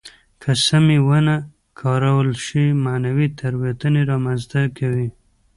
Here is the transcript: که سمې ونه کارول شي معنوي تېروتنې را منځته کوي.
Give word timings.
که 0.41 0.51
سمې 0.65 0.97
ونه 1.07 1.35
کارول 1.81 2.29
شي 2.45 2.63
معنوي 2.85 3.27
تېروتنې 3.37 4.01
را 4.09 4.17
منځته 4.25 4.59
کوي. 4.77 5.07